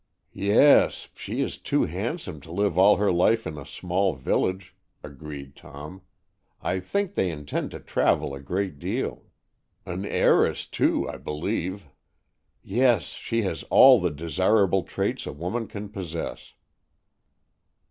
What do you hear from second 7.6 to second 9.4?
to travel a great deal."